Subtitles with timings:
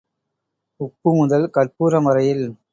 [0.79, 2.45] உப்பு முதல் கர்ப்பூரம் வரையில்.